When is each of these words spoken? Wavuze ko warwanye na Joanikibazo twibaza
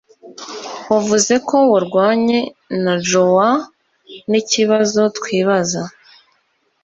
Wavuze 0.91 1.33
ko 1.47 1.57
warwanye 1.71 2.39
na 2.83 2.93
Joanikibazo 3.07 5.01
twibaza 5.17 5.81